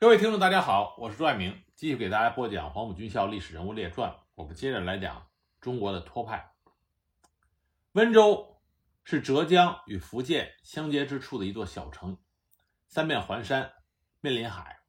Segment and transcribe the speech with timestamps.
[0.00, 4.10] 各位听众，大家好，我是朱爱明，继续给大家播讲《黄埔军校历史人物列传》。
[4.34, 5.26] 我们接着来讲
[5.60, 6.52] 中国的托派。
[7.92, 8.62] 温州
[9.04, 12.16] 是浙江与福建相接之处的一座小城，
[12.88, 13.74] 三面环山，
[14.22, 14.80] 面临海，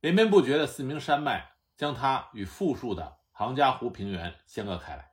[0.00, 5.12] 连绵不绝的四明山脉将它与富庶的杭嘉湖平原相隔开来。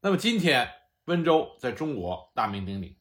[0.00, 0.72] 那么今天，
[1.06, 2.96] 温州在中国大名鼎鼎，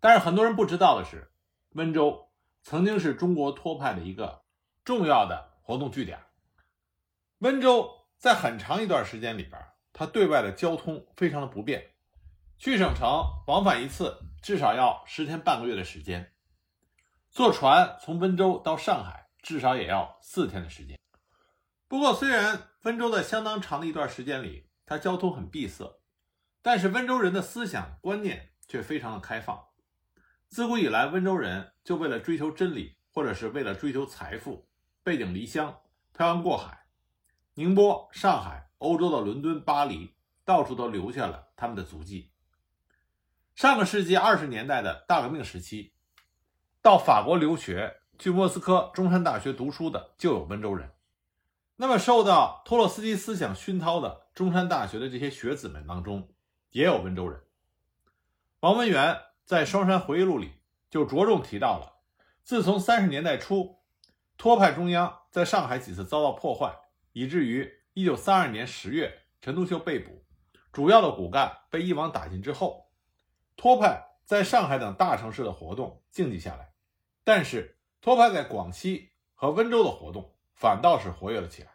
[0.00, 1.30] 但是很多人不知道的是，
[1.74, 2.27] 温州。
[2.68, 4.42] 曾经是中国托派的一个
[4.84, 6.20] 重要的活动据点。
[7.38, 9.58] 温州在很长一段时间里边，
[9.94, 11.94] 它对外的交通非常的不便，
[12.58, 16.34] 去省城往返一次至少要十天半个月的时间，
[17.30, 21.00] 坐船从温州到上海至少也要四天的时间。
[21.86, 26.02] 不过，虽然温州在相当长的一段时间里，它交通很闭塞，
[26.60, 29.67] 但是温州人的思想观念却非常的开放。
[30.48, 34.66] 自古以来，温州人就为了追求真理，或者是为了追求财富，
[35.02, 35.78] 背井离乡，
[36.16, 36.86] 漂洋过海，
[37.52, 40.14] 宁波、上海、欧洲的伦敦、巴黎，
[40.46, 42.30] 到处都留下了他们的足迹。
[43.54, 45.92] 上个世纪二十年代的大革命时期，
[46.80, 50.90] 到法国留学、去莫斯科中山大学读书的就有温州人。
[51.76, 56.32] 那么，受到托洛斯基思想熏陶的中山大学的这些学子们当中，
[56.70, 57.42] 也有温州人。
[58.60, 59.27] 王文元。
[59.48, 60.52] 在《双山回忆录》里
[60.90, 62.02] 就着重提到了，
[62.44, 63.78] 自从三十年代初，
[64.36, 66.76] 托派中央在上海几次遭到破坏，
[67.14, 70.22] 以至于一九三二年十月陈独秀被捕，
[70.70, 72.90] 主要的骨干被一网打尽之后，
[73.56, 76.74] 托派在上海等大城市的活动静寂下来，
[77.24, 81.70] 但是托派在广西和温州的活动反倒是活跃了起来，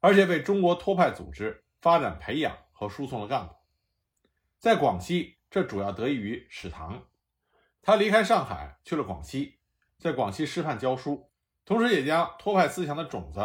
[0.00, 3.54] 而且为中国托派组织发展培养和输送了干部，
[4.58, 5.39] 在广西。
[5.50, 7.08] 这主要得益于史堂，
[7.82, 9.58] 他离开上海去了广西，
[9.98, 11.28] 在广西师范教书，
[11.64, 13.40] 同时也将托派思想的种子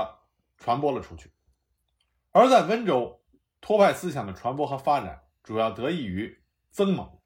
[0.55, 1.31] 传播了出去。
[2.31, 3.23] 而在温州，
[3.59, 7.19] 托派思想的传播和发展主要得益于曾猛。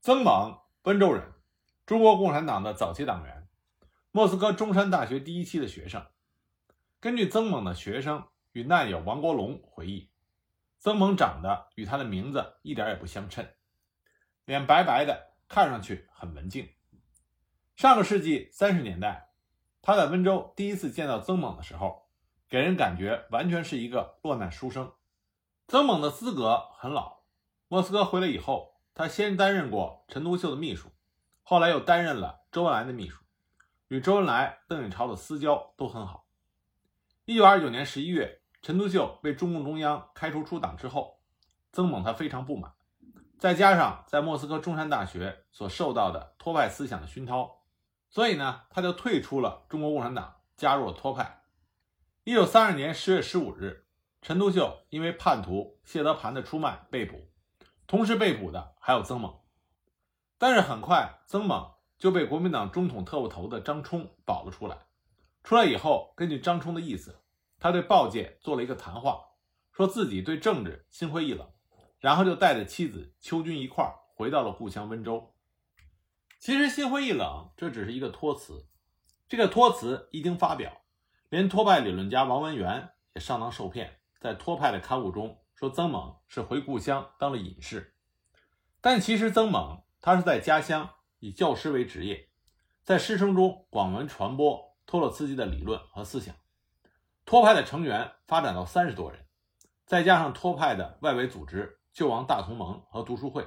[0.00, 1.32] 曾猛，温州人，
[1.86, 3.48] 中国共产党的早期党员，
[4.10, 6.04] 莫斯科中山大学第一期的学生。
[6.98, 10.10] 根据曾猛的学生与难友王国龙回忆，
[10.80, 13.46] 曾猛长得与他的名字一点也不相称。
[14.48, 16.70] 脸白白的，看上去很文静。
[17.76, 19.28] 上个世纪三十年代，
[19.82, 22.08] 他在温州第一次见到曾猛的时候，
[22.48, 24.90] 给人感觉完全是一个落难书生。
[25.66, 27.24] 曾猛的资格很老，
[27.68, 30.88] 莫斯科回来以后，他先担任过陈独秀的秘书，
[31.42, 33.22] 后来又担任了周恩来的秘书，
[33.88, 36.24] 与周恩来、邓颖超的私交都很好。
[37.26, 41.20] 一九二九年十一月，陈独秀被中共中央开除出党之后，
[41.70, 42.72] 曾猛他非常不满。
[43.38, 47.62] 再加上在莫斯科中山大学所受到的托派思想的熏陶，
[48.10, 51.42] 所以呢，他就退出了中国共产党，加入了托派。
[52.24, 53.86] 一九三二年十月十五日，
[54.20, 57.28] 陈独秀因为叛徒谢德盘的出卖被捕，
[57.86, 59.38] 同时被捕的还有曾猛。
[60.36, 64.78] 但是很快，曾猛就被国民党中统特务头的张冲保了出来。
[65.44, 67.20] 出来以后，根据张冲的意思，
[67.60, 69.24] 他对报界做了一个谈话，
[69.72, 71.48] 说自己对政治心灰意冷。
[72.00, 75.34] 然后就带着妻子邱军一块儿回到了故乡温州。
[76.38, 78.68] 其实心灰意冷，这只是一个托词。
[79.28, 80.82] 这个托词一经发表，
[81.28, 87.94] 连托派理论家王文元也上当受骗，在托派的刊物中说曾猛是回故乡当了隐士。
[88.80, 90.88] 但其实曾猛他是在家乡
[91.18, 92.28] 以教师为职业，
[92.84, 96.34] 在师生中广为传播托洛茨基的理论和思想。
[97.24, 99.26] 托派的成员发展到三十多人，
[99.84, 101.77] 再加上托派的外围组织。
[101.92, 103.46] 救亡大同盟和读书会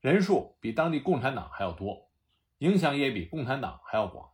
[0.00, 2.10] 人数比当地共产党还要多，
[2.58, 4.30] 影响也比共产党还要广。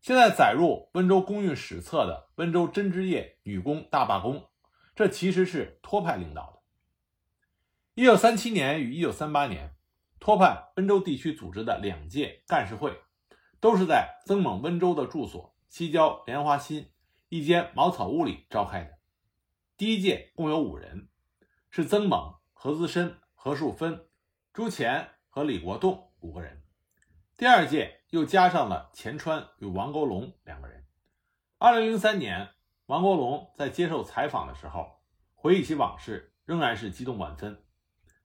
[0.00, 4.48] 现在载入温州公运史册的温州针织业女工大罢工，
[4.94, 6.62] 这其实是托派领导的。
[7.94, 9.74] 一九三七年与一九三八年，
[10.20, 13.00] 托派温州地区组织的两届干事会，
[13.60, 16.90] 都是在曾猛温州的住所西郊莲花新
[17.30, 18.98] 一间茅草屋里召开的。
[19.76, 21.08] 第一届共有五人，
[21.76, 22.36] 是曾猛。
[22.52, 24.06] 何资深、何树芬、
[24.52, 26.62] 朱乾和李国栋五个人，
[27.36, 30.86] 第二届又加上了钱川与王国龙两个人。
[31.58, 32.50] 二零零三年，
[32.86, 35.02] 王国龙在接受采访的时候
[35.34, 37.64] 回忆起往事，仍然是激动万分。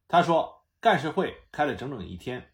[0.07, 2.53] 他说：“干事会开了整整一天，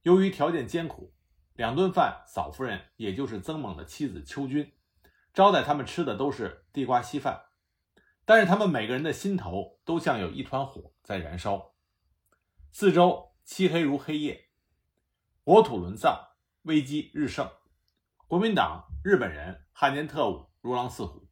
[0.00, 1.12] 由于条件艰苦，
[1.52, 4.72] 两顿饭，嫂夫人也就是曾猛的妻子邱军
[5.34, 7.44] 招待他们吃的都是地瓜稀饭。”
[8.30, 11.74] 但是他们每个人的心头都像有一团火在燃烧，
[12.70, 14.50] 四周漆黑如黑夜，
[15.42, 16.28] 国土沦丧，
[16.62, 17.50] 危机日盛，
[18.28, 21.28] 国民党、日本人、汉奸特务如狼似虎，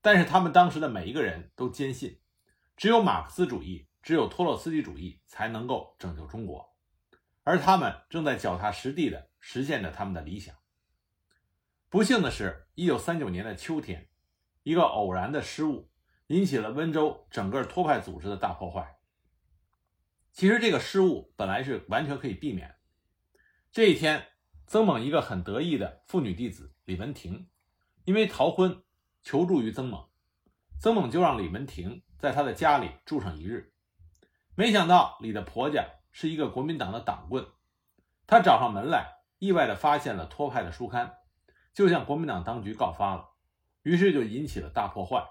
[0.00, 2.20] 但是他们当时的每一个人都坚信，
[2.76, 6.74] 只有马克思主义，只有托洛斯基主义才能够拯救中国，
[7.44, 10.56] 而他们正在脚踏实地地实现着他们的理想。
[11.88, 14.10] 不幸的是，一九三九年的秋天，
[14.64, 15.88] 一个偶然的失误
[16.28, 18.96] 引起了温州整个托派组织的大破坏。
[20.32, 22.76] 其实这个失误本来是完全可以避免。
[23.72, 24.26] 这一天，
[24.66, 27.48] 曾猛一个很得意的妇女弟子李文婷，
[28.04, 28.82] 因为逃婚
[29.22, 30.08] 求助于曾猛，
[30.80, 33.72] 曾猛就让李文婷在他的家里住上一日。
[34.54, 37.46] 没想到李的婆家是一个国民党的党棍，
[38.26, 41.14] 他找上门来，意外的发现了托派的书刊。
[41.74, 43.28] 就向国民党当局告发了，
[43.82, 45.24] 于是就引起了大破坏。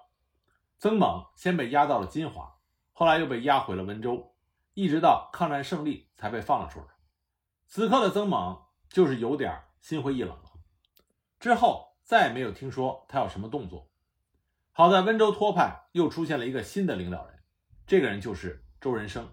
[0.77, 2.59] 曾猛先被押到了金华，
[2.91, 4.35] 后来又被押回了温州，
[4.74, 6.85] 一直到抗战胜利才被放了出来。
[7.65, 10.51] 此刻的曾猛就是有点心灰意冷了。
[11.39, 13.89] 之后再也没有听说他有什么动作。
[14.71, 17.39] 好在温州托派又出现了一个新的领导人，
[17.88, 19.27] 这个人就是周仁生。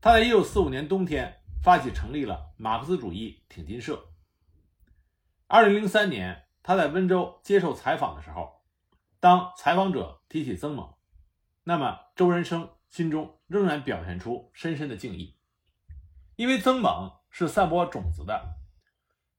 [0.00, 4.08] 他在1945年冬天发起成立了马克思主义挺进社。
[5.46, 8.59] 二零零三年，他在温州接受采访的时候，
[9.20, 10.94] 当采访者提起曾猛，
[11.62, 15.38] 那么周仁生心中仍然表现出深深的敬意，
[16.36, 18.56] 因为曾猛是散播种子的，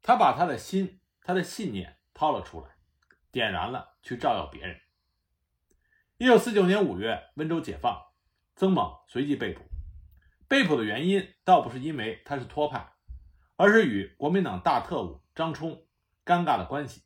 [0.01, 2.68] 他把他的心、他的信念掏了出来，
[3.31, 4.80] 点燃了去照耀别人。
[6.18, 8.00] 一九四九年五月，温州解放，
[8.56, 9.63] 曾猛随即被捕，
[10.48, 12.94] 被捕的原因倒不是因为他是托派，
[13.56, 15.86] 而是与国民党大特务张冲。
[16.24, 17.01] 尴尬的关系，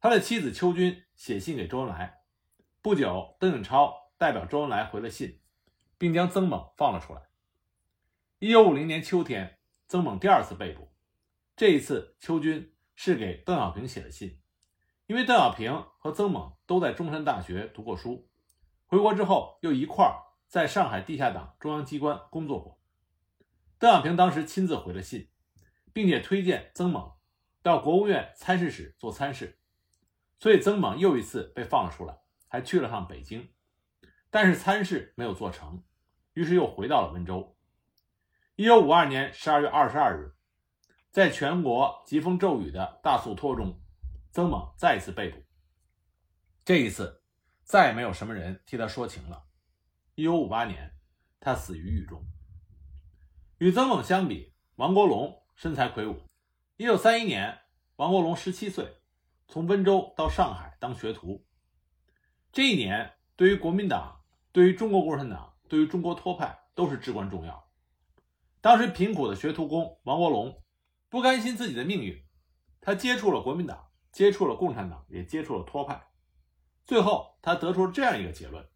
[0.00, 2.22] 他的妻子邱军写信给周恩来。
[2.82, 5.40] 不久，邓颖超代表周恩来回了信，
[5.96, 7.22] 并将曾猛放了出来。
[8.38, 10.92] 一九五零年秋天，曾猛第二次被捕，
[11.56, 14.40] 这一次邱军是给邓小平写的信，
[15.06, 18.28] 因为邓小平和曾猛都在中山大学读过书，
[18.86, 22.78] 回国之后又一块儿在上海地下党中央机关工作过。
[23.78, 25.30] 邓小平当时亲自回了信，
[25.92, 27.12] 并且推荐曾猛。
[27.62, 29.58] 到国务院参事室做参事，
[30.44, 32.18] 所以曾猛又一次被放了出来，
[32.48, 33.48] 还去了趟北京，
[34.28, 35.82] 但是参事没有做成，
[36.34, 37.56] 于是又回到了温州。
[38.54, 40.36] 一九五二年十二月二十二日，
[41.10, 43.80] 在全国疾风骤雨的大肃托中，
[44.32, 45.42] 曾猛再一次被捕。
[46.62, 47.22] 这一次，
[47.62, 49.46] 再也没有什么人替他说情了。
[50.14, 50.92] 一九五八年，
[51.40, 52.22] 他死于狱中。
[53.56, 56.20] 与曾猛相比，王国龙身材魁梧。
[56.76, 57.60] 一九三一年，
[57.96, 58.98] 王国龙十七岁，
[59.54, 61.46] 从温州到上海当学徒。
[62.50, 64.20] 这一年，对于国民党、
[64.50, 67.70] 对于中国共产党、对于中国托派都是至关重要。
[68.60, 70.60] 当时贫苦的学徒工王国龙
[71.08, 72.20] 不甘心自己的命运，
[72.80, 76.04] 他接触了国民党，接触了共产党，也接触了托派。
[76.84, 78.68] 最后，他得出了这样一个结论：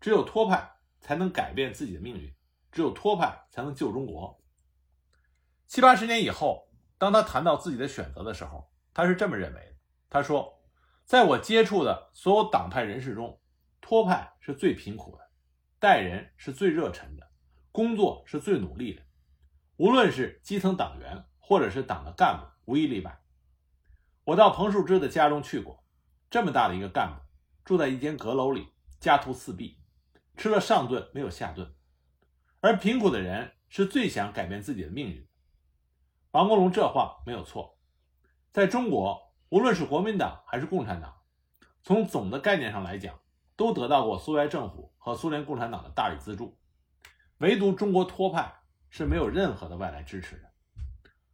[0.00, 2.32] 只有托派才能改变自己的命运，
[2.70, 4.40] 只有托派才能救中国。
[5.66, 6.70] 七八十年以后。
[6.96, 9.73] 当他谈到自己的选择的时候，他是这么认为的
[10.14, 10.62] ：“他说，
[11.04, 13.40] 在我接触的所有党派人士中，
[13.80, 15.28] 托派是最贫苦的，
[15.80, 17.28] 待人是最热忱的，
[17.72, 19.02] 工作是最努力的。
[19.76, 23.22] 无论是基层党员或者是党的干部，无一例外。
[24.22, 25.84] 我到彭树之的家中去过，
[26.30, 27.20] 这么大的一个干部，
[27.64, 28.68] 住在一间阁楼里，
[29.00, 29.80] 家徒四壁，
[30.36, 31.74] 吃了上顿没有下顿。
[32.60, 35.26] 而贫苦的人是最想改变自己的命运。”
[36.30, 37.80] 王国龙这话没有错，
[38.52, 41.22] 在中国，无论是国民党还是共产党，
[41.82, 43.20] 从总的概念上来讲，
[43.56, 46.58] 都得到过苏维埃政府和苏联共产党的大力资助，
[47.38, 48.52] 唯独中国托派
[48.90, 50.50] 是没有任何的外来支持的。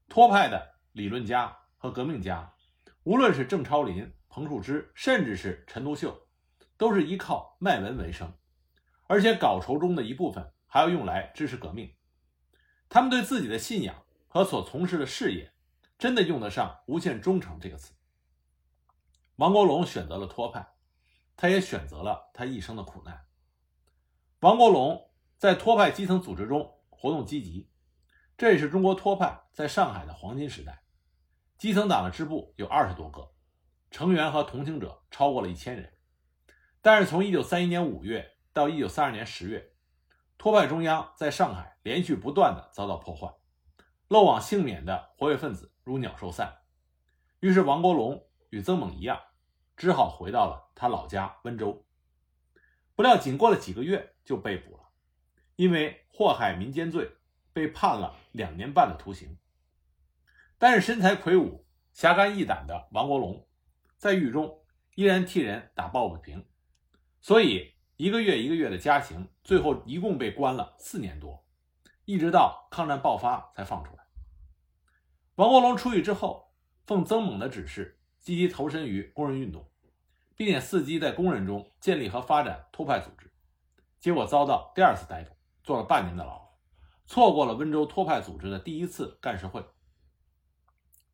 [0.09, 2.53] 托派的理论家和革命家，
[3.05, 6.27] 无论是郑超林、彭树之，甚至是陈独秀，
[6.77, 8.33] 都是依靠卖文为生，
[9.07, 11.95] 而且稿酬中的一部分还要用来支持革命。
[12.89, 14.05] 他们对自己的信仰。
[14.33, 15.53] 和所从事的事业，
[15.99, 17.93] 真的用得上“无限忠诚”这个词。
[19.41, 20.75] 王国龙选择了托派，
[21.35, 23.25] 他也选择了他一生的苦难。
[24.41, 27.71] 王国龙在托派基层组织中活动积极，
[28.37, 30.83] 这也是中国托派在上海的黄金时代。
[31.57, 33.33] 基层党的支部有二十多个，
[33.91, 35.91] 成员和同情者超过了一千人。
[36.83, 39.73] 但是从1931年5月到1932年10月，
[40.37, 43.33] 托派中央在上海连续不断的遭到破坏。
[44.09, 46.59] 漏网幸免的活跃分子如鸟兽散，
[47.41, 49.19] 于是王国龙与曾猛一样，
[49.81, 51.87] 只好回到了他老家温州。
[52.95, 54.91] 不料仅过了几个月就被捕了，
[55.57, 57.13] 因为祸害民间罪
[57.55, 59.39] 被判了两年半的徒刑。
[60.59, 63.49] 但是身材魁梧、侠肝义胆的王国龙，
[63.97, 64.63] 在狱中
[64.97, 66.47] 依然替人打抱不平，
[67.23, 71.43] 所以一个月一个月的加刑，最后一共被关了四年多，
[72.05, 74.05] 一直到抗战爆发才放出来。
[75.37, 76.53] 王国龙出狱之后，
[76.85, 79.70] 奉曾猛的指示，积极投身于工人运动，
[80.41, 83.31] 并且伺机在工人中建立和发展托派组织，
[83.99, 86.41] 结果遭到第二次逮捕，坐了半年的牢，
[87.05, 89.63] 错过了温州托派组织的第一次干事会。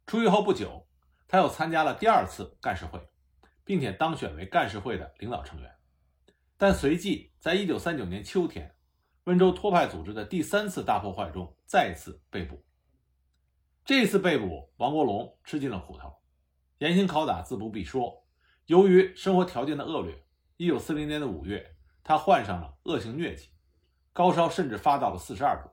[0.06, 0.86] 出狱后不久，
[1.26, 3.00] 他又参加了第二次干事会，
[3.64, 5.74] 并且当选为干事会的领导成员，
[6.56, 8.76] 但随即在一九三九年秋天，
[9.24, 12.64] 温州托派组织的第三次大破坏中再次被捕。
[13.84, 16.14] 这次被捕，王国龙吃尽了苦头，
[16.78, 18.22] 严刑拷打自不必说。
[18.66, 20.24] 由于生活条件的恶劣，
[20.56, 23.48] 一九四零年的五月，他患上了恶性疟疾，
[24.12, 25.70] 高烧甚至发到了四十二度。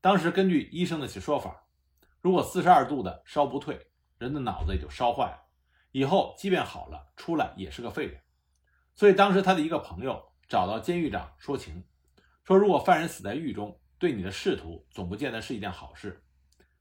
[0.00, 1.66] 当时根据医生的说法，
[2.22, 3.78] 如果四十二度的烧不退，
[4.16, 5.38] 人的脑子也就烧坏了，
[5.90, 8.18] 以后即便好了，出来也是个废人。
[8.94, 11.84] 所以当时他的一个朋友找到监狱长说情，
[12.42, 16.24] 说如果犯人死在狱中，对你的仕途总不见得是一件好事。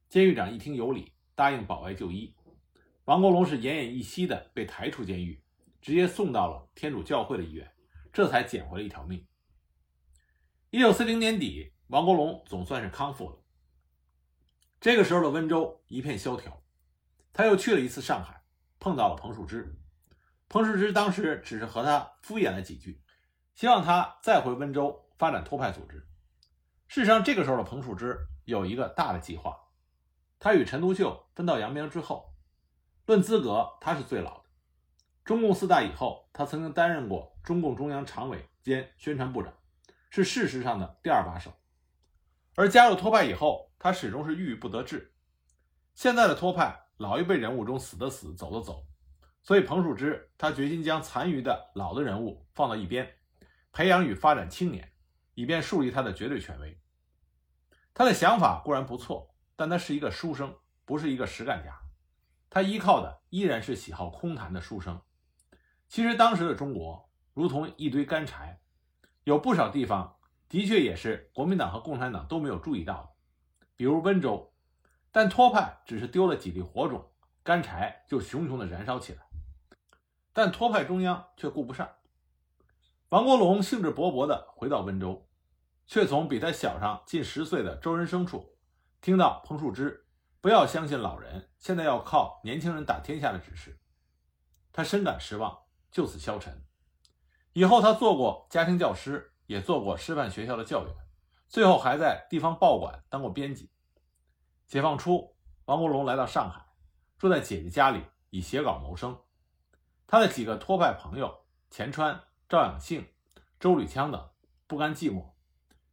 [0.08, 2.34] 监狱长一听有理，答应保外就医。
[3.06, 5.44] 王国龙是奄奄一息的被抬出监狱，
[5.82, 7.74] 直接送到了天主教会的医院，
[8.14, 9.26] 这才捡回了一条命。
[10.70, 13.38] 一九四零年底，王国龙总算是康复了。
[14.80, 16.62] 这个时候的温州一片萧条，
[17.34, 18.44] 他又去了一次上海，
[18.80, 19.78] 碰到了彭树之。
[20.48, 23.02] 彭树之当时只是和他敷衍了几句，
[23.56, 26.08] 希望他再回温州发展托派组织。
[26.88, 29.58] 事实上，这个时候的彭树之有一个大的计划。
[30.40, 32.31] 他与陈独秀分道扬镳之后，
[33.12, 34.46] 论资格他是最老的。
[35.26, 39.54] 中共四大以后，他曾经担任过中共中央常委兼宣传部长，
[40.10, 41.52] 是事实上的第二把手。
[42.56, 45.14] 而加入托派以后，他始终是郁郁不得志。
[45.94, 48.88] 现在的托派老一辈人物中死的死，走的走，
[49.44, 53.14] 所以彭树之他决心将残余的老的人物放到一边，
[53.74, 54.90] 培养与发展青年，
[55.34, 56.80] 以便树立他的绝对权威。
[57.94, 59.28] 他的想法固然不错。
[59.58, 61.78] 但他是一个书生，不是一个实干家。
[62.52, 65.02] 他依靠的依然是喜好空谈的书生。
[65.88, 68.60] 其实当时的中国如同一堆干柴，
[69.24, 70.18] 有不少地方
[70.50, 73.10] 的确也是国民党和共产党都没有注意到的，
[73.78, 74.54] 比如温州。
[75.14, 77.10] 但托派只是丢了几粒火种，
[77.42, 79.22] 干柴就熊熊的燃烧起来。
[80.34, 81.90] 但托派中央却顾不上。
[83.10, 85.30] 王国龙兴致勃勃地回到温州，
[85.88, 88.58] 却从比他小上近十岁的周仁生处。
[89.02, 90.01] 听到彭树之
[90.42, 93.80] 不要相信老人，现在要靠年轻人打天下的指示，
[94.74, 95.56] 他深感失望，
[95.92, 96.66] 就此消沉。
[97.54, 100.96] 以后他做过家庭教师，也做过师范学校的教员，
[101.48, 103.70] 最后还在地方报馆当过编辑。
[104.66, 106.66] 解放初，王国龙来到上海，
[107.20, 109.16] 住在姐姐家里，以写稿谋生。
[110.08, 112.20] 他的几个托派朋友钱川、
[112.50, 113.08] 赵养庆、
[113.60, 114.30] 周吕羌等
[114.66, 115.34] 不甘寂寞，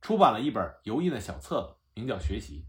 [0.01, 2.65] 出版了一本油印的小册子，名叫《学习》。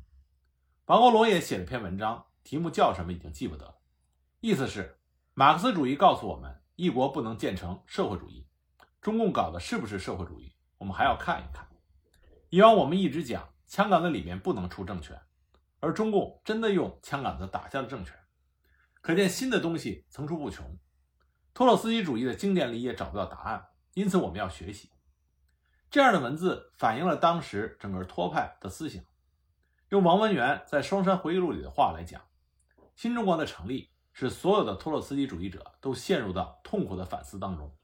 [0.89, 3.75] 王国龙也写了篇文章，题目叫什么已经记不得了，
[4.39, 4.97] 意思是
[5.35, 8.47] 马克思主义告诉我们，一国不能建成社会主义，
[8.99, 11.67] 中共搞的是不是社会主义，我们还要看一看。
[12.49, 15.15] 以往我们一直讲枪杆子里面不能出政权，
[15.79, 18.15] 而中共真的用枪杆子打下了政权，
[18.99, 20.75] 可见新的东西层出不穷。
[21.53, 24.89] 托洛斯基主义的经典里也找不到答案，因此我们要学习。
[25.91, 29.03] 这样的文字反映了当时整个托派的思想。
[29.89, 32.21] 用王文元在《双山回忆录》里的话来讲，
[32.95, 37.75] 新中国的成立使所有的托洛斯基主义者都陷入到痛苦的反思当中。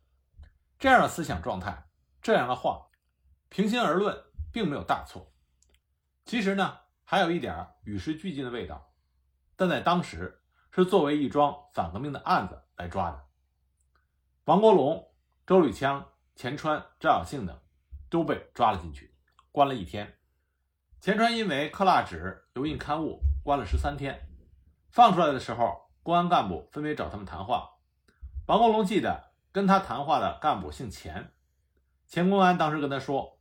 [0.77, 1.87] 这样的思想状态，
[2.21, 2.85] 这样的话，
[3.49, 5.33] 平心而论并没有大错。
[6.25, 8.93] 其实呢，还有一点与时俱进的味道，
[9.55, 13.25] 但在当时是作为一桩反革命的案子来抓的。
[14.43, 15.11] 王国龙、
[15.47, 17.59] 周吕羌、钱川、赵小庆等
[18.11, 19.15] 都被抓了进去，
[19.51, 20.19] 关了一天。
[21.05, 24.27] 钱川因为刻蜡纸、油印刊物，关了十三天。
[24.89, 27.75] 放出来的时候，公安干部分别找他们谈话。
[28.47, 31.31] 王国龙记得跟他谈话的干部姓钱，
[32.07, 33.37] 钱公安当时跟他说：“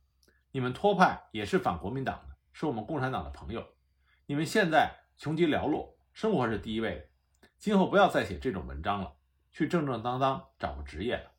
[0.53, 3.65] 你们托派也是反国民党的，是我们共产党的朋友。
[4.27, 7.09] 你们现在穷极寥落，生活是第一位
[7.41, 9.15] 的，今后不要再写这种文章了，
[9.51, 11.31] 去正正当当找个职业的。”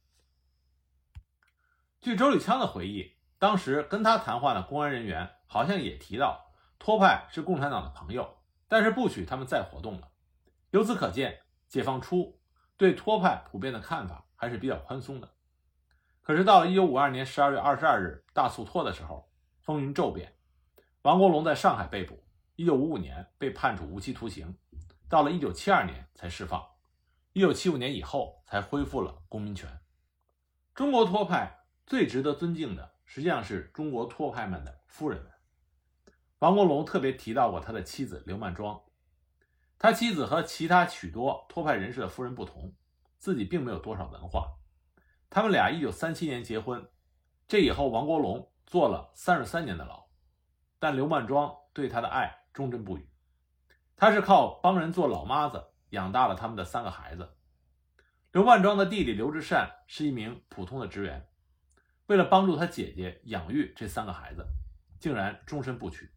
[2.02, 3.15] 据周立枪的回忆。
[3.38, 8.38] 当时跟他谈话的公安人员好像也提到，托派是共产党的朋友，
[8.68, 10.08] 但是不许他们再活动了。
[10.70, 12.40] 由此可见，解放初
[12.76, 15.30] 对托派普遍的看法还是比较宽松的。
[16.22, 20.34] 可是到了1952年12月22日大肃托的时候，风云骤变，
[21.02, 22.24] 王国龙在上海被捕
[22.56, 24.56] ，1955年被判处无期徒刑，
[25.08, 26.66] 到了1972年才释放
[27.34, 29.78] ，1975年以后才恢复了公民权。
[30.74, 35.32] 中国托派最值得尊敬的，实际上是中国托派们的夫人们。
[36.40, 38.78] 王国龙特别提到过他的妻子刘曼庄，
[39.78, 42.74] 他妻子和其他许多托派人士的夫人不同，
[43.16, 44.52] 自己并没有多少文化。
[45.30, 46.86] 他们俩1937年结婚，
[47.48, 50.06] 这以后王国龙坐了33年的牢，
[50.78, 53.08] 但刘曼庄对他的爱忠贞不渝。
[53.96, 57.34] 他是靠帮人做老妈子养大了他们的三个孩子。
[58.32, 61.26] 刘曼庄的弟弟刘志善是一名普通的职员，
[62.06, 64.46] 为了帮助他姐姐养育这三个孩子，
[65.00, 66.10] 竟然终身不娶。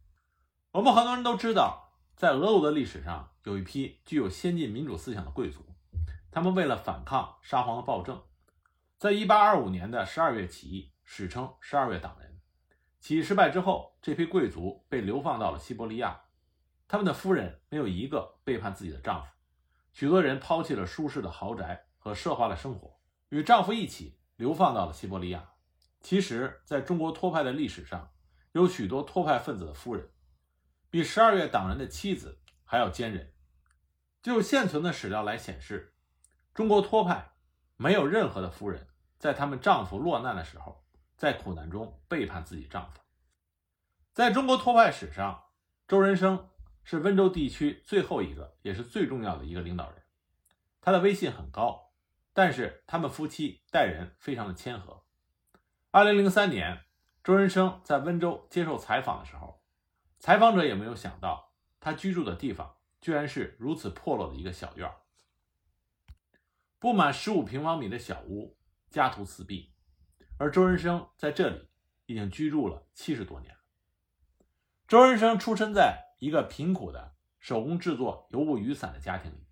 [0.72, 5.66] 我们很多人都知道，在俄国的历史上，有一批具有先进民主思想的贵族，
[6.30, 8.22] 他们为了反抗沙皇的暴政，
[8.98, 12.40] 在1825年的12月起义，史称十二月党人。
[13.00, 16.20] 起义失败之后，这批贵族被流放到了西伯利亚。
[16.86, 19.28] 他们的夫人没有一个背叛自己的丈夫，
[19.92, 25.50] 许多人抛弃了舒适的豪宅和奢华的生活，与丈夫一起流放到了西伯利亚。
[26.00, 28.12] 其实，在中国托派的历史上，
[28.52, 30.10] 有许多托派分子的夫人，
[30.90, 33.32] 比十二月党人的妻子还要坚韧。
[34.22, 35.94] 就现存的史料来显示，
[36.54, 37.32] 中国托派
[37.76, 38.88] 没有任何的夫人
[39.18, 40.84] 在他们丈夫落难的时候，
[41.16, 43.00] 在苦难中背叛自己丈夫。
[44.12, 45.44] 在中国托派史上，
[45.86, 46.46] 周人生。
[46.82, 50.02] 是温州地区最后一个，也是最重要的一个领导人。
[50.80, 51.92] 他的威信很高，
[52.32, 54.99] 但是他们夫妻待人非常的谦和。
[55.92, 56.84] 二零零三年，
[57.24, 59.60] 周人生在温州接受采访的时候，
[60.18, 64.88] 采访者也没有想到，他居住的地方居然是如此破落的一个小院
[66.78, 68.56] 不满十五平方米的小屋，
[68.88, 69.72] 家徒四壁。
[70.38, 71.68] 而周人生在这里
[72.06, 73.56] 已经居住了七十多年。
[74.86, 76.10] 周人生出生在。
[76.20, 79.46] 一个贫苦的手工制作油布雨伞的家庭里，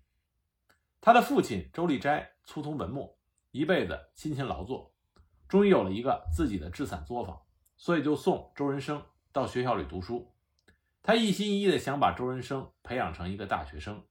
[1.01, 3.17] 他的父亲周立斋粗通文墨，
[3.49, 4.93] 一辈子辛勤劳作，
[5.49, 7.41] 终于有了一个自己的制伞作坊，
[7.75, 10.31] 所以就送周人生到学校里读书。
[11.01, 14.05] 他一心一意的想把周人生培养成一个大学生，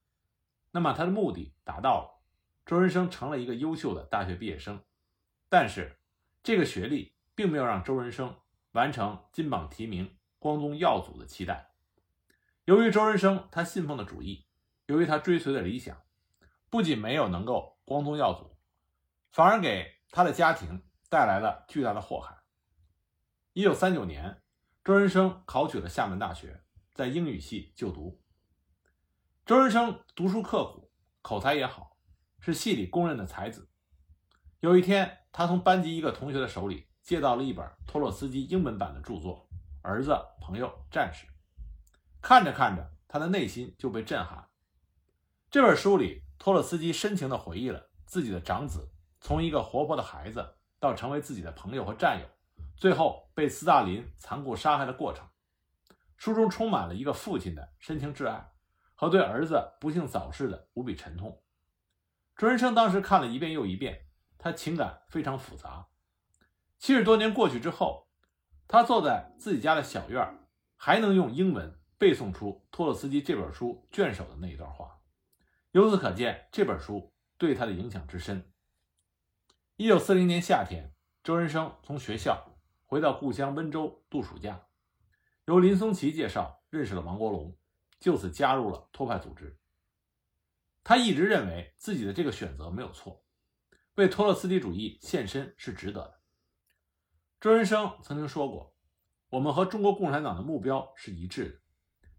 [0.73, 2.21] 那么他的目的达到了，
[2.67, 4.83] 周人生成了一个优秀的大学毕业生。
[5.49, 6.01] 但是
[6.43, 8.35] 这个学历并没有让周人生
[8.73, 11.71] 完成金榜题名、光宗耀祖的期待。
[12.65, 14.45] 由于周人生他信奉的主义，
[14.87, 16.03] 由于他追随的理想，
[16.69, 18.57] 不仅没有能够光宗耀祖，
[19.31, 22.37] 反而给他的家庭带来了巨大的祸害。
[23.53, 24.43] 一九三九年，
[24.85, 26.63] 周人生考取了厦门大学，
[26.95, 28.21] 在英语系就读。
[29.47, 30.91] 周人生读书刻苦，
[31.23, 31.97] 口才也好，
[32.39, 33.69] 是系里公认的才子。
[34.61, 39.49] 有一天，他从班级一个同学的手里借到了一本托洛斯基英文版的著作
[39.83, 41.27] 《儿子、朋友、战士》。
[42.21, 44.49] 看着看着，他的内心就被震撼。
[45.51, 52.27] 这本书里，托洛斯基深情地回忆了自己的长子从一个活泼的孩子到成为自己的朋友和战友，
[52.77, 55.27] 最后被斯大林残酷杀害的过程。
[56.17, 58.51] 书中充满了一个父亲的深情挚爱
[58.95, 61.43] 和对儿子不幸早逝的无比沉痛。
[62.37, 64.07] 周人生当时看了一遍又一遍，
[64.39, 65.87] 他情感非常复杂。
[66.79, 68.09] 七十多年过去之后，
[68.67, 70.39] 他坐在自己家的小院
[70.77, 71.75] 还能用英文。
[72.01, 75.01] 背诵出托洛斯基这本书卷首的那一段话，
[75.73, 78.53] 由此可见这本书对他的影响之深。
[79.81, 84.67] 一九四零年夏天，周人生从学校回到故乡温州度暑假，
[85.45, 87.57] 由林松奇介绍认识了王国龙，
[88.01, 89.57] 就此加入了托派组织。
[90.83, 93.25] 他一直认为自己的这个选择没有错，
[93.95, 96.21] 为托洛斯基主义献身是值得的。
[97.41, 98.75] 周人生曾经说过
[99.31, 101.61] ：“我们和中国共产党的目标是一致的。”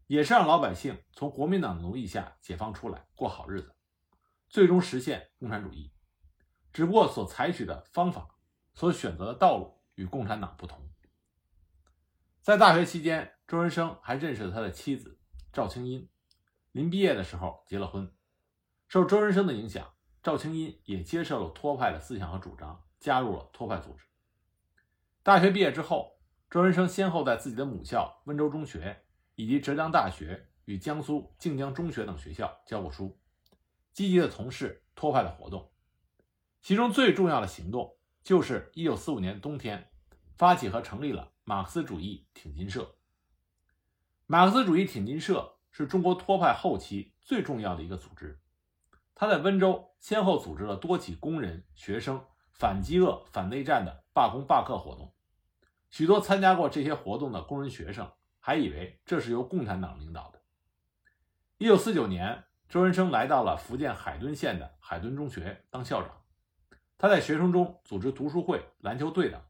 [0.07, 3.75] 也是让老百姓从国民党的奴役下解放出来，过好日子，
[4.47, 5.91] 最终实现共产主义。
[6.79, 8.37] 只不过所采取的方法，
[8.73, 10.79] 所选择的道路与共产党不同。
[12.41, 15.19] 在大学期间，周人生还认识了他的妻子
[15.51, 16.07] 赵青音。
[16.71, 18.09] 临毕业的时候结了婚。
[18.87, 24.05] 受周人生的影响，赵青音也接受了托派的思想和主张，加入了托派组织。
[25.21, 29.03] 大学毕业之后，周人生先后在自己的母校温州中学。
[29.35, 33.19] 以及浙江大学与江苏靖江中学等学校教过书，
[33.91, 35.68] 积极的从事托派的活动。
[36.61, 39.89] 其中最重要的行动就是1945年冬天
[40.37, 42.95] 发起和成立了马克思主义挺进社。
[44.25, 48.39] 马克思主义挺进社是中国托派后期最重要的一个组织，
[49.15, 55.13] 他在温州先后组织了多起工人、学生反饥饿、反内战的罢工罢课活动，
[55.89, 58.11] 许多参加过这些活动的工人学生。
[58.41, 60.41] 还以为这是由共产党领导的。
[61.57, 66.18] 一九四九年，周仁生来到了福建海墩县的海墩中学当校长。
[67.01, 69.41] 他在学生中组织读书会、篮球队等，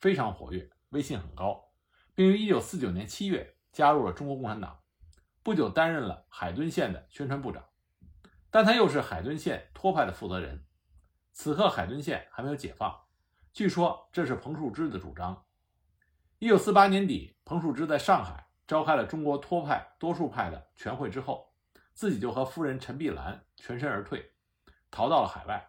[0.00, 1.62] 非常活跃，威信很高，
[2.14, 4.80] 并于1949年7月加入了中国共产党。
[5.42, 7.62] 不久，担任了海墩县的宣传部长。
[8.50, 10.64] 但他又是海墩县托派的负责人。
[11.34, 12.98] 此刻，海墩县还没有解放，
[13.52, 15.44] 据说这是彭树之的主张。
[16.40, 21.52] 1948年底，彭树之在上海召开了中国托派多数派的全会之后，
[21.92, 24.32] 自己就和夫人陈碧兰全身而退，
[24.90, 25.68] 逃到了海外。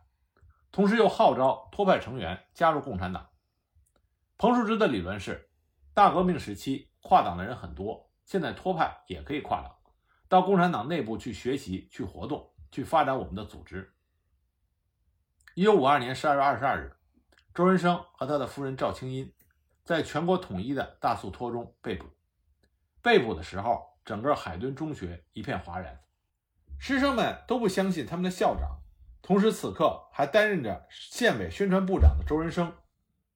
[0.75, 3.29] 同时又号召托派成员加入共产党。
[4.37, 5.49] 彭树之的理论是：
[5.93, 9.73] 大革命时期跨党的人很多，现在托派也可以跨党，
[10.27, 13.93] 到共产党内部去学习、去活动、去发展我们的组织。
[15.53, 16.93] 一九五二年十二月二十二日，
[17.53, 19.33] 周仁生和他的夫人赵青音
[19.85, 22.05] 在全国统一的大肃托中被捕。
[23.01, 26.01] 被捕的时候，整个海墩中学一片哗然，
[26.77, 28.81] 师生们都不相信他们的校长。
[29.25, 32.71] 同时，此刻还担任着县委宣传部长的周仁生，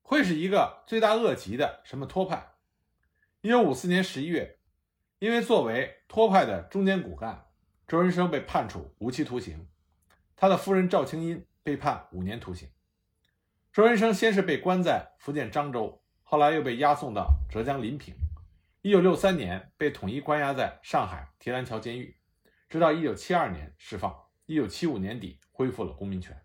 [0.03, 2.51] 会是一个罪大恶极的什么托派？
[3.41, 4.59] 一九五四年十一月，
[5.17, 7.47] 因为作为托派的中坚骨干，
[7.87, 9.67] 周仁生被判处无期徒刑，
[10.35, 12.69] 他的夫人赵青音被判五年徒刑。
[13.73, 18.13] 周仁生先是被关在福建漳州，后来又被押送到浙江临平，
[18.83, 22.15] 一九六三年被统一关押在上海提篮桥监狱，
[22.69, 25.39] 直到一九七二年释放，一九七五年底。
[25.59, 26.41] 恢复了公民权。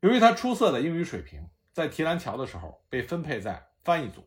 [0.00, 4.26] 由于他出色的英语水平，在提篮桥的时候被分配在翻译组。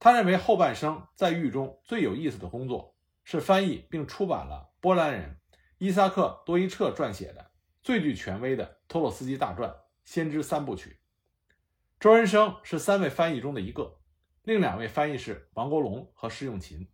[0.00, 5.38] 他认为后半生在狱中最有意思的工作是翻译并出版了波兰人
[5.78, 7.52] 伊萨克·多伊彻撰写的
[7.84, 9.70] 最具权威的托洛斯基大传
[10.04, 10.90] 《先知三部曲》。
[12.00, 14.00] 周仁生是三位翻译中的一个，
[14.42, 16.88] 另两位翻译是王国龙和施用勤。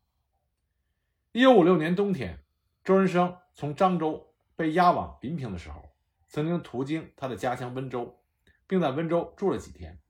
[1.33, 2.45] 一九五六年冬天，
[2.85, 5.94] 周仁生从漳州被押往临平的时候。
[6.35, 8.21] 曾经途经他的家乡温州，
[8.67, 10.01] 并在温州住了几天。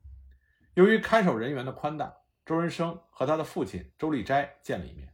[0.73, 5.13] 由于看守人员的宽大，周仁生和他的父亲周立斋见了一面。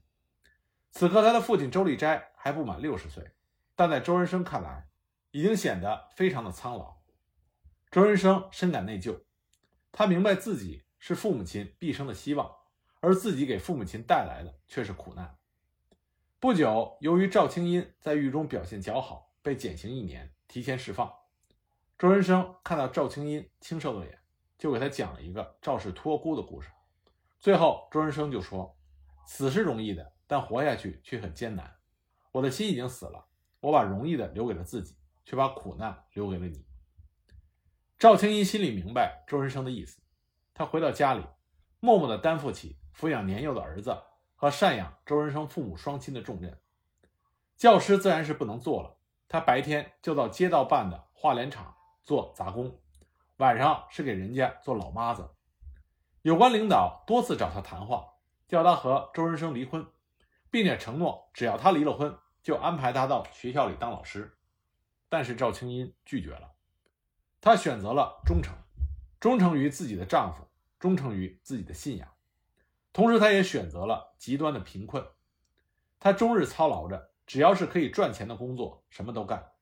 [0.93, 3.33] 此刻，他的父亲周立斋还不满六十岁，
[3.75, 4.87] 但在周仁生看来，
[5.33, 6.99] 已经显得非常的苍老。
[7.91, 9.19] 周仁生深感内疚，
[9.91, 12.49] 他明白自己是父母亲毕生的希望，
[13.01, 15.37] 而自己给父母亲带来的却是苦难。
[16.39, 20.33] 不久，由于赵青音在狱中表现较好，被减刑一年。
[20.51, 21.15] 提前释放，
[21.97, 24.19] 周仁生看到赵青音清瘦的脸，
[24.59, 26.69] 就给他讲了一个赵氏托孤的故事。
[27.39, 28.77] 最后，周仁生就说
[29.25, 31.73] ：“死是容易的，但活下去却很艰难。
[32.33, 33.25] 我的心已经死了，
[33.61, 36.67] 我把容易的留给了自己，却把苦难留给了你。”
[37.97, 40.03] 赵青音心里明白周仁生的意思，
[40.53, 41.25] 他回到家里，
[41.79, 43.97] 默默地担负起抚养年幼的儿子
[44.35, 46.59] 和赡养周仁生父母双亲的重任。
[47.57, 48.97] 教师自然是不能做了。
[49.33, 52.81] 他白天就到街道办的化联厂做杂工，
[53.37, 55.31] 晚上是给人家做老妈子。
[56.23, 58.15] 有关领导多次找他谈话，
[58.49, 59.87] 叫他和周仁生离婚，
[60.51, 64.37] 并且承诺只要他离了婚，就安排他到学校里当老师。
[65.09, 66.51] 但是赵青音拒绝了，
[67.41, 68.53] 她选择了忠诚，
[69.21, 70.45] 忠诚于自己的丈夫，
[70.81, 72.09] 忠诚于自己的信仰。
[72.93, 75.07] 同时，她也选择了极端的贫困，
[76.01, 77.10] 她终日操劳着。
[77.31, 79.53] 只要是可以赚钱的工作，什么都干。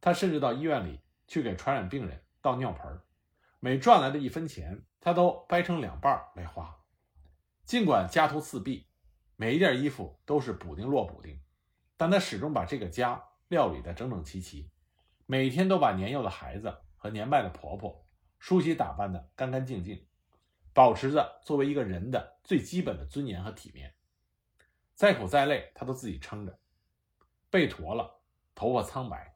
[0.00, 2.98] 他甚至到医院里去给传染病人倒尿盆
[3.58, 6.74] 每赚来的一分钱，他都掰成两半来花。
[7.66, 8.86] 尽管家徒四壁，
[9.36, 11.38] 每一件衣服都是补丁落补丁，
[11.98, 14.70] 但他始终把这个家料理得整整齐齐，
[15.26, 18.02] 每天都把年幼的孩子和年迈的婆婆
[18.38, 20.06] 梳洗打扮得干干净净，
[20.72, 23.94] 保持着作为一个人的最基本的尊严和体面。
[24.94, 26.58] 再苦再累，他都自己撑着。
[27.50, 28.20] 背驼了，
[28.54, 29.34] 头发苍白，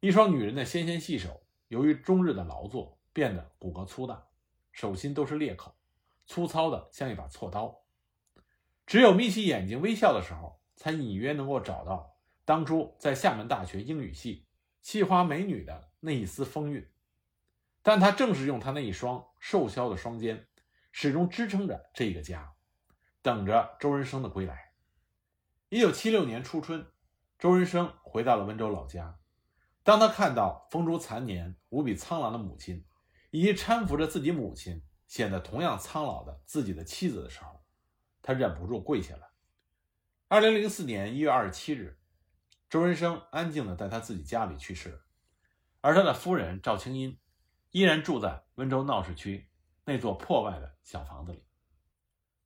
[0.00, 4.22] 一双女人的纤纤细手，由于终日的劳作，变得骨骼粗大，
[4.70, 5.74] 手心都是裂口，
[6.26, 7.82] 粗糙的像一把锉刀。
[8.86, 14.44] 只有眯起眼睛微笑的时候，才隐约能够找到当初在厦门大学英语系
[14.82, 16.86] 气花美女的那一丝风韵。
[17.82, 20.46] 但她正是用她那一双瘦削的双肩，
[20.92, 22.52] 始终支撑着这个家，
[23.22, 24.74] 等着周仁生的归来。
[25.70, 26.86] 一九七六年初春。
[27.38, 29.16] 周仁生回到了温州老家，
[29.84, 32.84] 当他看到风烛残年、无比苍老的母亲，
[33.30, 37.62] 以及搀扶着自己母亲、显得同样苍老的自己的妻子的时候，
[38.22, 39.30] 他忍不住跪下了。
[40.26, 42.00] 二零零四年一月二十七日，
[42.68, 45.00] 周仁生安静地在他自己家里去世，
[45.80, 47.20] 而他的夫人赵青音
[47.70, 49.48] 依然住在温州闹市区
[49.84, 51.44] 那座破败的小房子里。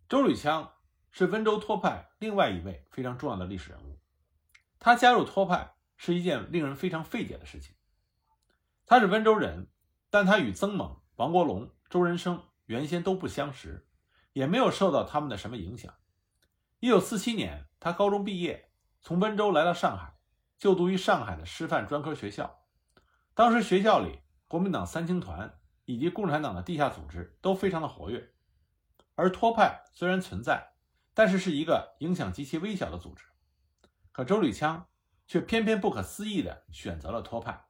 [0.07, 0.68] 周吕羌
[1.11, 3.98] 是温州托派另外一位非常重要的历史人物。
[4.85, 7.77] 他加入托派是一件令人非常费解的事情。
[8.85, 9.68] 他是温州人，
[10.11, 13.87] 但他与曾猛、王国龙、周人生原先都不相识，
[14.33, 15.95] 也没有受到他们的什么影响。
[16.81, 20.16] 一九四七年，他高中毕业，从温州来到上海，
[20.59, 22.64] 就读于上海的师范专科学校。
[23.35, 24.18] 当时学校里，
[24.49, 28.33] 国民党三青团以及共产党的地下组织都非常的活跃，
[29.14, 30.73] 而托派虽然存在，
[31.14, 33.27] 但是是一个影响极其微小的组织。
[34.12, 34.85] 可周吕羌
[35.27, 37.64] 却偏偏不可思议地选择了托派。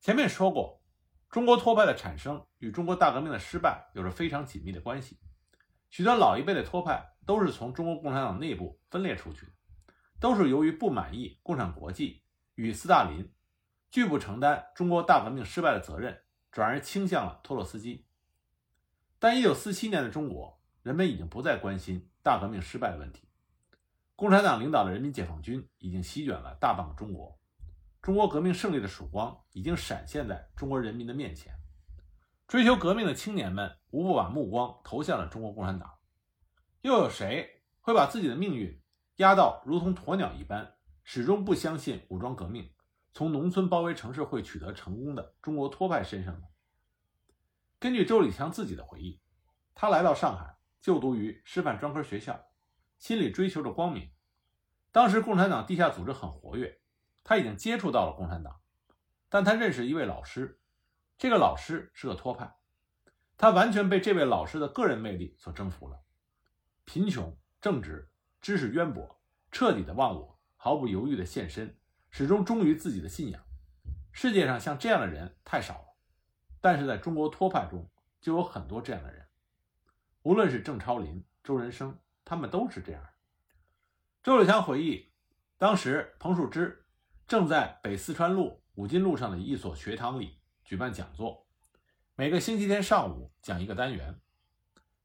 [0.00, 0.80] 前面说过，
[1.28, 5.18] 中国托派的产生与中国大革命的失败有着非常紧密的关系。
[5.90, 9.52] 许多老一辈的托派都是从中国共产党内部分裂出去的，
[10.20, 12.22] 都是由于不满意共产国际
[12.54, 13.32] 与斯大林，
[13.90, 18.06] 拒不承担中国大革命失败的责任，转而倾向了托洛斯基。
[19.18, 23.27] 但1947年的中国，人们已经不再关心大革命失败的问题。
[24.18, 27.38] 共产党领导的人民解放军已经席卷了大半个中国，
[28.02, 31.54] 中国革命胜利的曙光已经闪现在中国人民的面前。
[32.48, 35.88] 追求革命的青年们无不把目光投向了中国共产党。
[36.80, 38.82] 又有谁会把自己的命运
[39.18, 42.68] 压到如同鸵鸟一般，始终不相信武装革命
[43.12, 46.48] 从农村包围城市会取得成功的中国托派身上呢？
[47.78, 49.20] 根据周礼强自己的回忆，
[49.76, 52.47] 他来到上海就读于师范专科学校。
[52.98, 54.10] 心里追求着光明。
[54.90, 56.80] 当时共产党地下组织很活跃，
[57.22, 58.60] 他已经接触到了共产党，
[59.28, 60.60] 但他认识一位老师，
[61.16, 62.56] 这个老师是个托派，
[63.36, 66.02] 他完全被这位老师的个人魅力所征服了。
[66.84, 69.20] 贫穷、正直、知识渊博，
[69.52, 71.78] 彻底的忘我，毫不犹豫的献身，
[72.10, 73.42] 始终忠于自己的信仰。
[74.10, 75.96] 世界上像这样的人太少了，
[76.60, 77.88] 但是在中国托派中
[78.20, 79.28] 就有很多这样的人，
[80.22, 81.96] 无论是郑超林、周人生。
[82.28, 83.02] 他们都是这样。
[84.22, 85.10] 周柳强回忆，
[85.56, 86.84] 当时彭树之
[87.26, 91.46] 正在北四川路五金路上的一所学堂里举办讲座，
[92.14, 94.20] 每个星期天上午讲一个单元。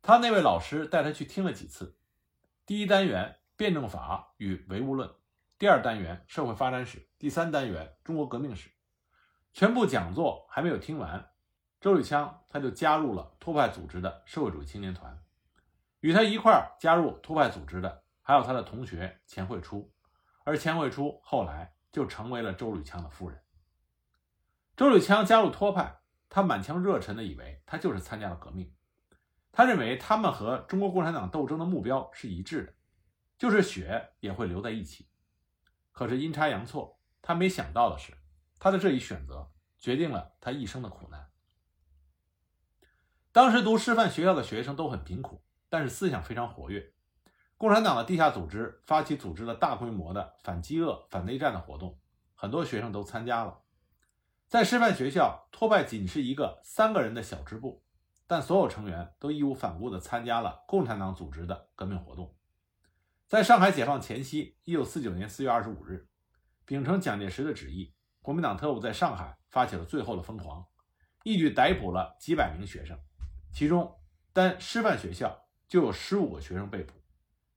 [0.02, 1.98] 他那位老师带他去听了几次。
[2.66, 5.10] 第一单元辩证法与唯物论，
[5.58, 8.70] 第二单元社会发展史，第三单元中国革命史。
[9.54, 11.32] 全部讲座还没有听完，
[11.80, 15.23] 周吕羌他就加入了托派组织的社会主义青年团。
[16.04, 19.90] 与他一块加入托派组织的还有他的同学钱惠初，
[20.44, 23.42] 而钱惠初后来就成为了周吕羌的夫人。
[24.76, 28.76] 周吕羌加入托派，他满腔热忱地以为他就是参加了革命，
[29.54, 32.74] 他认为他们和中国共产党斗争的目标是一致的，
[33.38, 35.08] 就是血也会流在一起。
[35.94, 38.12] 可是阴差阳错，他没想到的是，
[38.60, 41.30] 他的这一选择决定了他一生的苦难。
[43.32, 45.43] 当时读师范学校的学生都很贫苦。
[45.74, 46.94] 但是思想非常活跃，
[47.58, 52.00] 共产党的地下组织发起组织了大规模的反饥饿、反内战的活动，
[52.36, 53.60] 很多学生都参加了。
[54.48, 57.84] 在师范学校，托派仅是一个三个人的小支部，
[58.28, 62.36] 但所有成员都义无反顾地参加了共产党组织的革命活动。
[63.28, 66.08] 在上海解放前夕，一九四九年四月二十五日，
[66.66, 70.68] 秉承蒋介石的旨意，国民党特务在上海发起了最后的疯狂，
[71.24, 72.96] 一举逮捕了几百名学生，
[73.52, 73.92] 其中
[74.34, 75.40] 单师范学校。
[75.68, 76.94] 就有十五个学生被捕，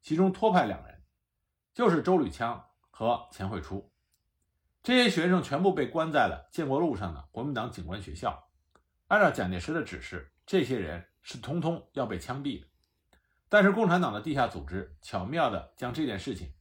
[0.00, 1.02] 其中托派两人，
[1.74, 3.92] 就是周吕羌和钱惠初。
[4.82, 8.48] 这些学生全部被关在了建国路上的国民党警官学校。
[9.08, 12.66] 按照蒋介石的指示，这些人是通通要被枪毙的。
[13.48, 16.52] 但是共产党的地下组织巧妙地将这件事情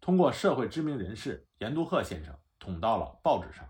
[0.00, 3.66] 通过社会知名人士严独鹤先生捅到了报纸上，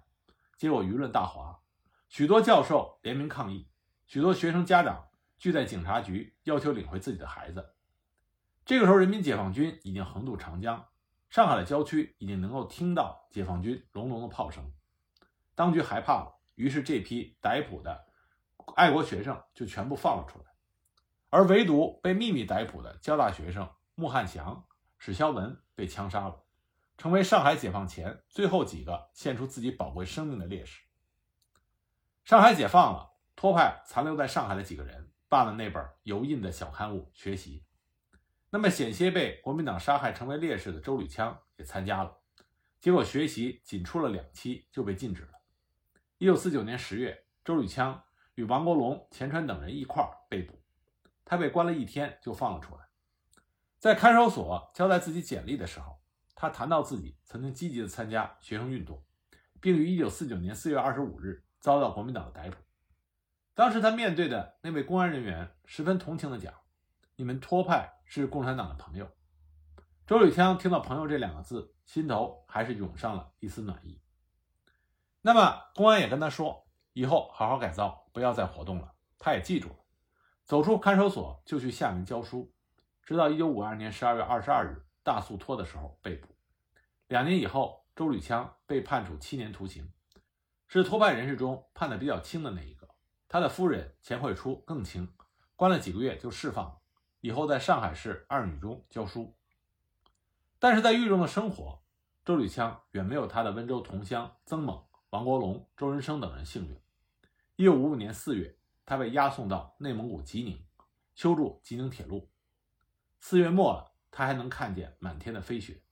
[0.56, 1.60] 结果舆论大哗，
[2.08, 3.68] 许多教授联名抗议，
[4.06, 5.08] 许多学生家长。
[5.38, 7.74] 聚在警察局，要求领回自己的孩子。
[8.64, 10.86] 这个时候，人民解放军已经横渡长江，
[11.28, 14.72] 上海的郊区已经能够听到解放军隆隆的炮声。
[15.54, 18.06] 当局害怕了，于是这批逮捕的
[18.74, 20.46] 爱国学生就全部放了出来，
[21.28, 24.64] 而唯独被秘密逮捕的交大学生穆汉祥、
[24.96, 26.42] 史肖文被枪杀了，
[26.96, 30.82] 成为上海解放前最后几个献出自己宝贵生命的烈士。
[32.24, 35.12] 上海解放了，托派残留在上海的几个人。
[35.34, 37.64] 办了那本油印的小刊物学习，
[38.50, 42.16] 那么险些被国民党杀害成为烈士的周吕羌也参加了，
[42.78, 45.30] 结果学习仅出了两期就被禁止了。
[46.18, 48.00] 一九四九年十月，周吕羌
[48.36, 50.56] 与王国龙、钱川等人一块儿被捕，
[51.24, 52.82] 他被关了一天就放了出来。
[53.80, 56.00] 在看守所交代自己简历的时候，
[56.36, 59.02] 他谈到自己曾经积极的参加学生运动，
[59.60, 62.56] 并于一九四九年四月二十五日遭到国民党的逮捕。
[63.54, 66.52] 当时他面对的那位公安人员十分同情地讲
[67.14, 69.08] ：“你们托派是共产党的朋友。”
[70.06, 74.00] 周吕羌听到“朋友”这两个字，心头还是涌上了一丝暖意。
[75.22, 78.92] 那么，公安也跟他说，以后好好改造，不要再活动了。
[79.18, 79.76] 他也记住了，
[80.44, 82.52] 走出看守所就去厦门教书，
[83.02, 86.36] 直到1952年12月22日大肃托的时候被捕。
[87.06, 89.90] 两年以后，周吕羌被判处七年徒刑，
[90.66, 92.83] 是托派人士中判的比较轻的那一个。
[93.34, 95.12] 他的夫人钱惠初更轻，
[95.56, 96.78] 关了几个月就释放，
[97.20, 99.36] 以后在上海市二女中教书。
[100.60, 101.82] 但是在狱中的生活，
[102.24, 106.80] 周吕羌远没有他的温州同乡曾猛、王国龙、周人生等人幸运。
[107.56, 110.64] 一九五五年四月，他被押送到内蒙古吉宁，
[111.16, 112.30] 修筑吉宁铁路。
[113.18, 115.82] 四月末了，他还能看见满天的飞雪，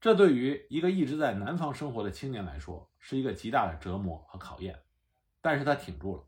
[0.00, 4.84] 这对于一个一直在南方生活的青年来说，是一个极大的折磨和考验。
[5.40, 6.27] 但是他挺住了。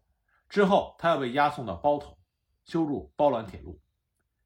[0.50, 2.18] 之后，他又被押送到包头，
[2.64, 3.80] 修筑包兰铁路。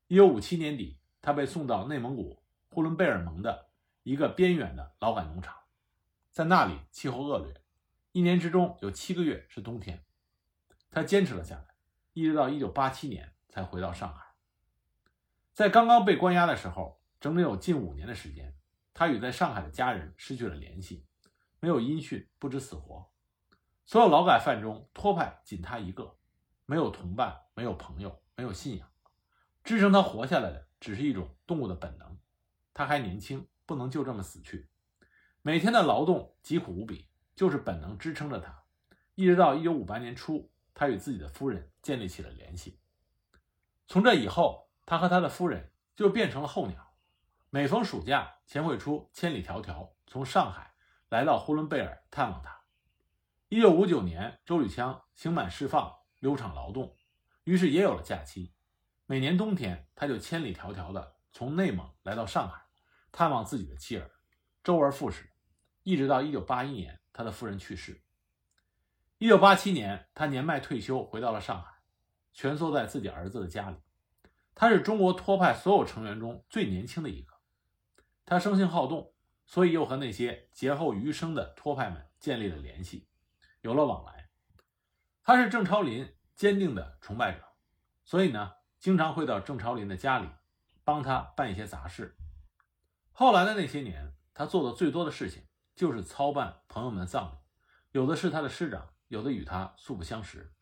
[0.07, 3.71] 一九五七年底，他被送到内蒙古呼伦贝尔盟的
[4.03, 5.57] 一个边远的劳改农场，
[6.31, 7.55] 在那里气候恶劣，
[8.12, 10.05] 一年之中有七个月是冬天。
[10.90, 11.75] 他坚持了下来，
[12.12, 14.35] 一直到一九八七年才回到上海。
[15.55, 18.55] 在刚刚被关押的时候，整整有近五年的时间，
[18.93, 21.07] 他与在上海的家人失去了联系，
[21.61, 23.11] 没有音讯，不知死活。
[23.87, 26.16] 所有劳改犯中，托派仅他一个，
[26.66, 28.88] 没有同伴，没有朋友，没有信仰，
[29.62, 32.18] 支撑他活下来的只是一种动物的本能。
[32.73, 34.68] 他还年轻，不能就这么死去。
[35.42, 38.64] 每天的劳动疾苦无比，就是本能支撑着他。
[39.14, 42.81] 一直到一九五八年初，他与自己的夫人建立起了联系。
[43.87, 46.94] 从这以后，他和他的夫人就变成了候鸟。
[47.51, 50.75] 每逢暑假，钱慧初千里迢迢从上海
[51.11, 52.63] 来到呼伦贝尔探望他。
[53.51, 56.97] 一九五九年，周吕羌刑满释放，留厂劳动，
[57.45, 58.55] 于是也有了假期。
[59.07, 62.63] 每年冬天，他就千里迢迢的从内蒙来到上海，
[63.13, 64.11] 探望自己的妻儿，
[64.65, 65.31] 周而复始，
[65.83, 68.03] 一直到一九八一年，他的夫人去世。
[69.19, 71.71] 一九八七年，他年迈退休，回到了上海，
[72.33, 73.77] 蜷缩在自己儿子的家里。
[74.55, 77.35] 他是中国托派所有成员中最年轻的一个。
[78.25, 79.13] 他生性好动，
[79.45, 83.07] 所以又和那些劫后余生的托派们建立了联系。
[83.64, 84.29] 有了往来，
[85.22, 87.42] 他是郑超林坚定的崇拜者，
[88.05, 90.29] 所以呢，经常会到郑超林的家里
[90.85, 92.14] 帮他办一些杂事。
[93.11, 97.38] 后来的那些年，他做的最多的事情就是操办朋友们的葬礼，
[97.92, 100.53] 有的是他的师长，有的与他素不相识，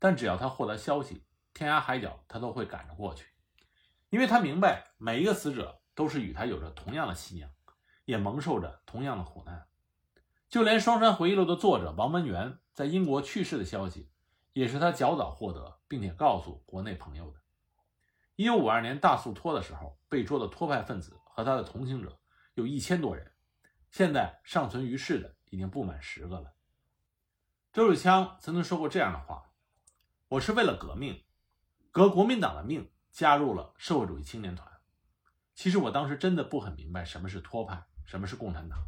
[0.00, 3.28] 但只要他获得消息，天涯海角他都会赶着过去，
[4.10, 7.48] 因为他明白每一个死者都是与他有着同样的信仰，
[8.04, 9.64] 也蒙受着同样的苦难。
[10.48, 14.08] 就连《双山回忆录》的作者王文元在英国去世的消息，
[14.54, 17.38] 也是他较早获得，并且告诉国内朋友的。
[18.34, 22.18] 一九五二年大肃托的时候，被捉的托派分子和他的同行者
[22.54, 23.30] 有一千多人，
[23.90, 26.54] 现在尚存于世的已经不满十个了。
[27.70, 29.50] 周汝羌曾经说过这样的话
[30.28, 31.24] ：“我是为了革命，
[31.92, 34.66] 革国民党的命，加入了社会主义青年团。
[35.54, 38.78] 其实我当时真的不很明白什么是托派，什么是共产党。”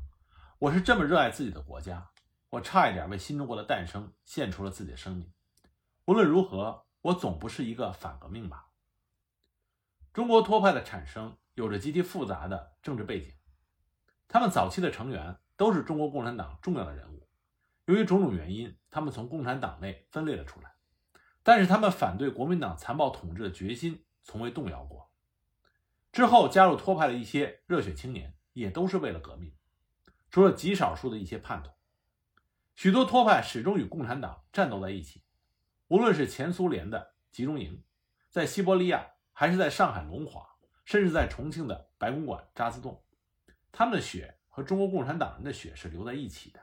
[0.61, 2.11] 我是这么热爱自己的国家，
[2.51, 5.33] 我差一点为新中国的诞生献出了自己的生命。
[6.05, 8.67] 无论如何，我总不是一个反革命吧？
[10.13, 13.33] 中国托派的产生有着极其复杂的政治背景，
[14.29, 17.27] 他们早期的成员都是中国共产党重要的人物。
[17.87, 20.75] 由于种种原因，他们从共产党内分裂了出来，
[21.43, 25.11] 但是他们反对国民党残暴统治的决心从未动摇过。
[26.13, 29.55] 之后加入托派的一些热血青年，也都是为了革命。
[30.31, 31.71] 除了极少数的一些叛徒，
[32.77, 35.25] 许多托派始终与共产党战斗在一起。
[35.89, 37.83] 无论是前苏联的集中营，
[38.29, 40.47] 在西伯利亚，还是在上海龙华，
[40.85, 43.03] 甚至在重庆的白公馆渣滓洞，
[43.73, 46.61] 他们的血和中国共产党人的血是流在一起的。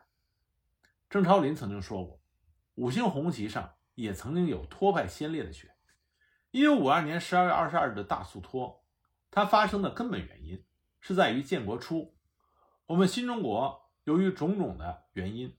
[1.09, 2.21] 郑超林曾经说过，
[2.75, 5.75] 五星红旗上也曾经有托派先烈的血。
[6.51, 8.85] 一九五二年十二月二十二日的大肃托，
[9.29, 10.65] 它发生的根本原因
[11.01, 12.16] 是在于建国初。
[12.87, 15.53] 我们新中国由于种种的原因，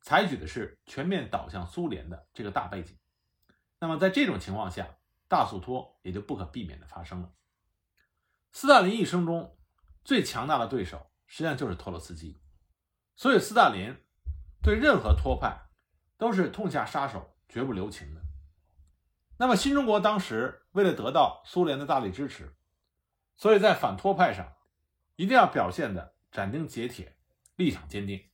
[0.00, 2.96] 采取的是全面倒向苏联的这个大背景。
[3.80, 4.86] 那么在这种情况下，
[5.26, 7.32] 大肃托也就不可避免的发生了。
[8.52, 9.58] 斯大林一生中
[10.04, 12.40] 最强大的对手，实际上就是托洛斯基。
[13.16, 13.96] 所以斯大林
[14.62, 15.62] 对任何托派
[16.18, 18.20] 都是痛下杀手，绝不留情的。
[19.38, 22.54] 那么新中国当时为了得到苏联的大力支持，
[23.34, 24.52] 所以在反托派上
[25.16, 26.14] 一定要表现的。
[26.30, 27.16] 斩钉截铁，
[27.56, 28.28] 立场坚定，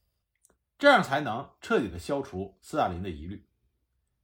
[0.79, 3.49] 这样才能彻底的消除斯大林的疑虑。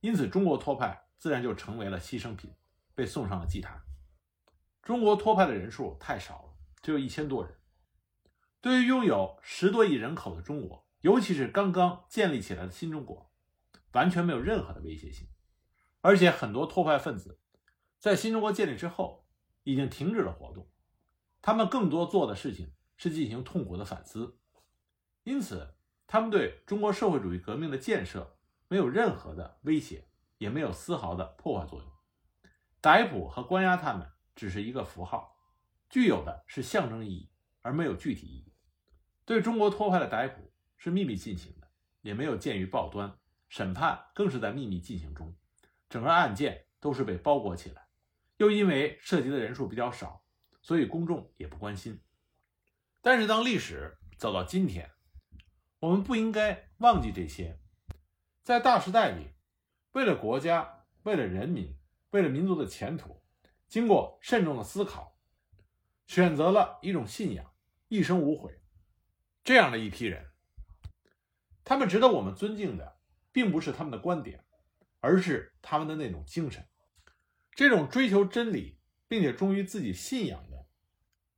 [0.01, 2.55] 因此，中国托派自然就成为了牺牲品，
[2.95, 3.83] 被送上了祭坛。
[4.83, 7.57] 中国托派的人数太少了，只有一千多人。
[8.61, 13.33] 对于拥有十多亿人口的中国，尤其是刚刚建立起来的新中国，
[13.93, 15.29] 完全没有任何的威胁性。
[16.01, 17.41] 而且很多托派分子
[17.99, 19.25] 在新中国建立之后
[19.63, 20.69] 已经停止了活动，
[21.41, 22.73] 他们更多做的事情
[23.03, 24.39] 是进行痛苦的反思。
[25.25, 25.75] 因此，
[26.07, 28.39] 他们对中国社会主义革命的建设
[28.69, 30.07] 没有任何的威胁，
[30.39, 31.91] 也没有丝毫的破坏作用。
[32.81, 35.37] 逮捕和关押他们只是一个符号，
[35.91, 37.31] 具有的是象征意义，
[37.61, 38.55] 而没有具体意义。
[39.25, 41.69] 对中国托派的逮捕是秘密进行的，
[42.03, 45.35] 也没有见于报端，审判更是在秘密进行中，
[45.89, 47.89] 整个案件都是被包裹起来，
[48.37, 50.25] 又因为涉及的人数比较少，
[50.63, 52.01] 所以公众也不关心。
[53.03, 54.91] 但是当历史走到今天，
[55.81, 57.59] 我们不应该忘记这些，
[58.43, 59.33] 在大时代里，
[59.93, 61.77] 为了国家，为了人民。
[62.13, 63.23] 为了民族的前途，
[63.69, 65.19] 经过慎重的思考，
[66.07, 67.55] 选择了一种信仰，
[67.89, 68.61] 一生无悔。
[69.43, 70.31] 这样的一批人，
[71.65, 72.99] 他们值得我们尊敬的，
[73.33, 74.45] 并不是他们的观点，
[75.01, 76.69] 而是他们的那种精神，
[77.55, 78.79] 这种追求真理
[79.09, 80.67] 并且忠于自己信仰的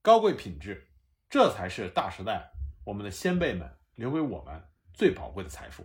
[0.03, 0.91] 高贵品质，
[1.35, 2.49] 这才是大时代
[2.85, 4.63] 我们的先辈们留给我们
[4.93, 5.85] 最宝贵的财富。